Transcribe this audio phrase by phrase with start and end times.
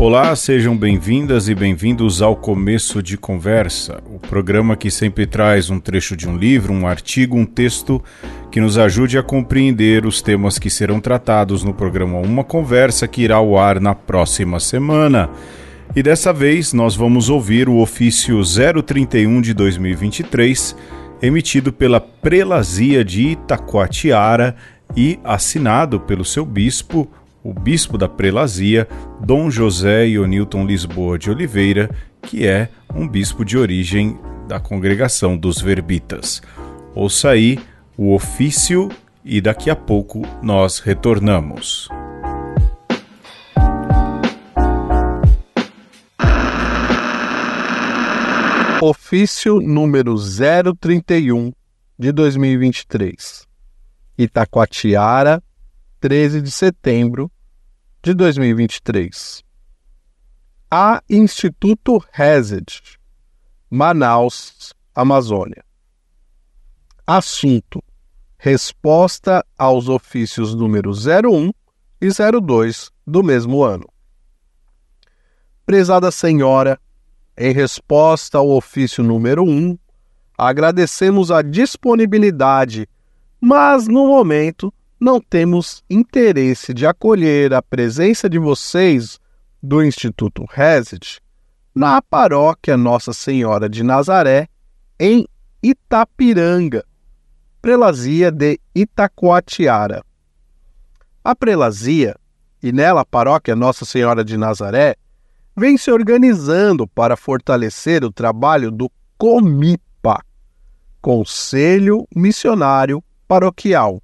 [0.00, 5.78] Olá, sejam bem-vindas e bem-vindos ao Começo de Conversa, o programa que sempre traz um
[5.78, 8.02] trecho de um livro, um artigo, um texto
[8.50, 13.20] que nos ajude a compreender os temas que serão tratados no programa Uma Conversa que
[13.20, 15.28] irá ao ar na próxima semana.
[15.94, 18.40] E dessa vez nós vamos ouvir o ofício
[18.82, 20.74] 031 de 2023,
[21.20, 24.56] emitido pela Prelazia de Itacoatiara
[24.96, 27.06] e assinado pelo seu bispo,
[27.42, 28.86] o bispo da prelazia,
[29.20, 31.90] Dom José Ionilton Lisboa de Oliveira,
[32.22, 36.42] que é um bispo de origem da congregação dos Verbitas.
[36.94, 37.58] Ouça aí
[37.96, 38.88] o ofício
[39.24, 41.88] e daqui a pouco nós retornamos.
[48.82, 50.14] Ofício número
[50.80, 51.52] 031
[51.98, 53.46] de 2023.
[54.16, 55.42] Itacoatiara,
[56.00, 57.30] 13 de setembro
[58.02, 59.44] de 2023.
[60.70, 62.98] A Instituto Resed,
[63.68, 65.62] Manaus, Amazônia.
[67.06, 67.84] Assunto:
[68.38, 71.52] Resposta aos ofícios número 01
[72.00, 73.86] e 02 do mesmo ano.
[75.66, 76.80] Prezada Senhora,
[77.36, 79.78] em resposta ao ofício número 1,
[80.38, 82.88] agradecemos a disponibilidade,
[83.38, 89.18] mas no momento não temos interesse de acolher a presença de vocês
[89.62, 91.22] do Instituto Reset
[91.74, 94.48] na paróquia Nossa Senhora de Nazaré,
[94.98, 95.26] em
[95.62, 96.84] Itapiranga,
[97.62, 100.04] prelazia de Itacoatiara.
[101.24, 102.14] A prelazia,
[102.62, 104.96] e nela a paróquia Nossa Senhora de Nazaré,
[105.56, 110.22] vem se organizando para fortalecer o trabalho do COMIPA,
[111.00, 114.02] Conselho Missionário Paroquial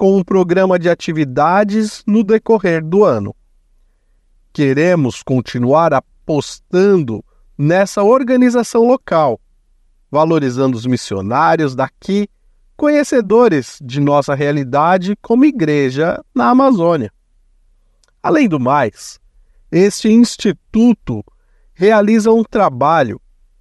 [0.00, 3.36] com um programa de atividades no decorrer do ano.
[4.50, 7.22] Queremos continuar apostando
[7.58, 9.38] nessa organização local,
[10.10, 12.26] valorizando os missionários daqui,
[12.78, 17.12] conhecedores de nossa realidade como igreja na Amazônia.
[18.22, 19.20] Além do mais,
[19.70, 21.22] este instituto
[21.74, 23.20] realiza um trabalho,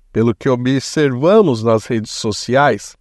[0.09, 2.95] pelo que observamos nas redes sociais,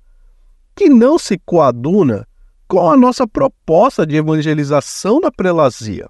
[0.74, 2.26] que não se coaduna
[2.68, 6.06] com a nossa proposta de evangelização da prelazia.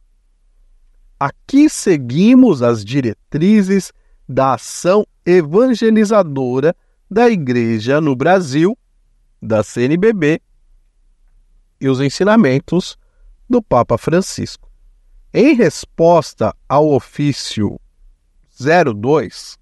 [1.19, 3.93] Aqui seguimos as diretrizes
[4.29, 6.75] da ação evangelizadora
[7.09, 8.77] da Igreja no Brasil,
[9.41, 10.43] da CNBB
[11.81, 12.99] e os ensinamentos
[13.49, 14.69] do Papa Francisco.
[15.33, 17.81] Em resposta ao ofício
[18.61, 19.57] 02,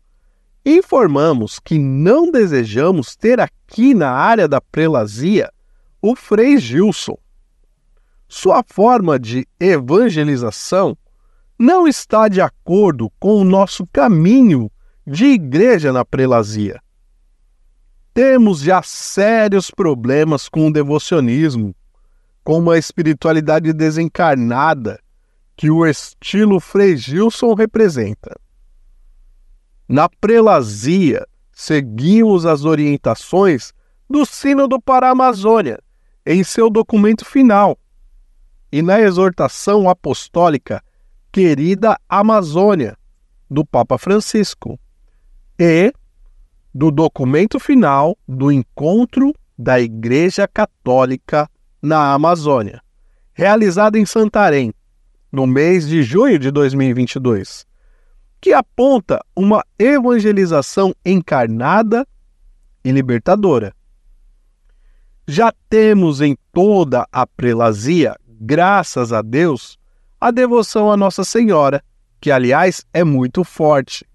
[0.64, 5.50] informamos que não desejamos ter aqui na área da prelazia
[6.08, 7.18] o Frei Gilson.
[8.28, 10.96] Sua forma de evangelização
[11.58, 14.70] não está de acordo com o nosso caminho
[15.04, 16.80] de igreja na prelazia.
[18.14, 21.74] Temos já sérios problemas com o devocionismo,
[22.44, 25.00] com uma espiritualidade desencarnada
[25.56, 28.38] que o estilo Frei Gilson representa.
[29.88, 33.72] Na prelazia, seguimos as orientações
[34.08, 35.80] do Sínodo para a Amazônia,
[36.26, 37.78] em seu documento final
[38.72, 40.82] e na exortação apostólica
[41.30, 42.96] Querida Amazônia,
[43.48, 44.78] do Papa Francisco,
[45.56, 45.92] e
[46.74, 51.48] do documento final do encontro da Igreja Católica
[51.80, 52.82] na Amazônia,
[53.32, 54.74] realizado em Santarém,
[55.30, 57.64] no mês de junho de 2022,
[58.40, 62.06] que aponta uma evangelização encarnada
[62.84, 63.74] e libertadora
[65.26, 69.76] já temos em toda a prelazia, graças a Deus,
[70.20, 71.82] a devoção a Nossa Senhora,
[72.20, 74.06] que aliás é muito forte.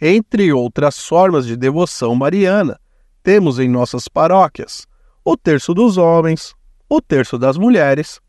[0.00, 2.80] Entre outras formas de devoção mariana,
[3.22, 4.86] temos em nossas paróquias
[5.24, 6.54] o terço dos homens,
[6.88, 8.20] o terço das mulheres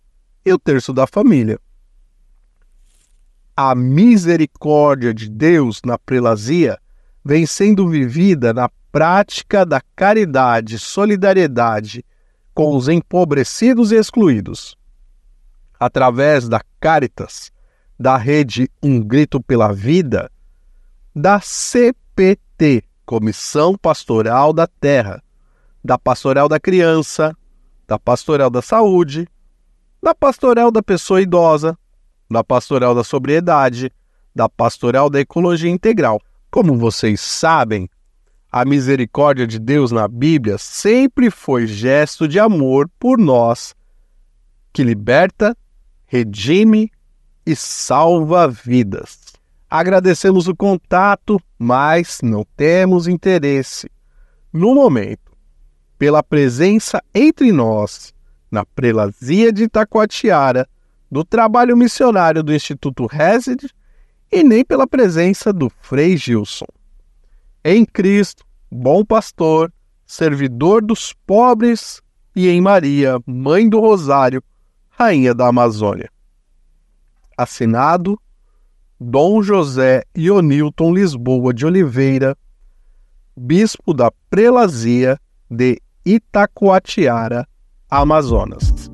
[0.46, 1.58] e o terço da família.
[3.56, 6.78] A misericórdia de Deus na prelazia
[7.24, 12.04] vem sendo vivida na prática da caridade solidariedade
[12.60, 14.78] com os empobrecidos e excluídos.
[15.80, 17.54] Através da Caritas,
[17.98, 20.30] da rede Um Grito pela Vida,
[21.16, 25.24] da CPT, Comissão Pastoral da Terra,
[25.82, 27.34] da Pastoral da Criança,
[27.88, 29.26] da Pastoral da Saúde,
[30.04, 31.80] da Pastoral da Pessoa Idosa,
[32.30, 33.90] da Pastoral da Sobriedade,
[34.36, 36.20] da Pastoral da Ecologia Integral.
[36.52, 37.90] Como vocês sabem,
[38.52, 43.76] a misericórdia de Deus na Bíblia sempre foi gesto de amor por nós,
[44.74, 45.56] que liberta,
[46.06, 46.92] redime
[47.46, 49.20] e salva vidas.
[49.70, 53.90] Agradecemos o contato, mas não temos interesse,
[54.52, 55.32] no momento,
[55.98, 58.14] pela presença entre nós,
[58.50, 60.68] na prelazia de Itacoatiara,
[61.12, 63.70] do trabalho missionário do Instituto Resed
[64.32, 66.66] e nem pela presença do Frei Gilson.
[67.64, 69.72] Em Cristo, bom pastor,
[70.06, 72.02] servidor dos pobres,
[72.36, 74.42] e em Maria, Mãe do Rosário,
[74.90, 76.10] Rainha da Amazônia.
[77.38, 78.20] Assinado
[79.00, 82.38] Dom José Ionilton Lisboa de Oliveira,
[83.36, 85.20] Bispo da Prelazia
[85.50, 87.48] de Itacoatiara,
[87.90, 88.90] Amazonas.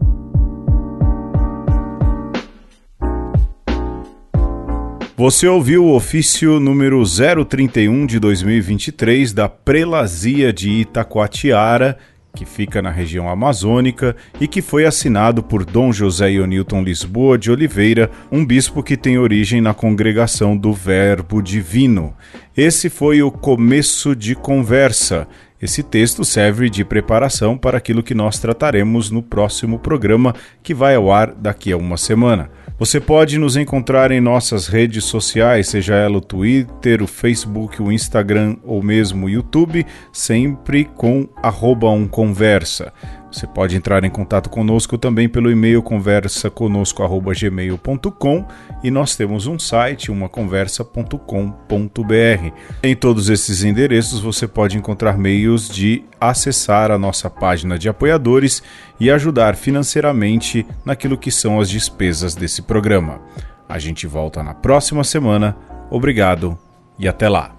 [5.17, 11.97] Você ouviu o ofício número 031 de 2023 da Prelazia de Itacoatiara,
[12.35, 17.49] que fica na região amazônica e que foi assinado por Dom José Ionilton Lisboa de
[17.49, 22.13] Oliveira, um bispo que tem origem na congregação do Verbo Divino.
[22.55, 25.29] Esse foi o começo de conversa.
[25.61, 30.93] Esse texto serve de preparação para aquilo que nós trataremos no próximo programa, que vai
[30.93, 32.49] ao ar daqui a uma semana.
[32.77, 37.89] Você pode nos encontrar em nossas redes sociais, seja ela o Twitter, o Facebook, o
[37.89, 42.91] Instagram ou mesmo o YouTube, sempre com arroba um conversa.
[43.35, 48.45] Você pode entrar em contato conosco também pelo e-mail conversaconosco@gmail.com
[48.81, 52.51] e nós temos um site, umaconversa.com.br.
[52.81, 58.63] Em todos esses endereços você pode encontrar meios de acessar a nossa página de apoiadores
[58.97, 63.19] e ajudar financeiramente naquilo que são as despesas desse programa.
[63.67, 65.57] A gente volta na próxima semana.
[65.91, 66.57] Obrigado
[66.97, 67.54] e até lá.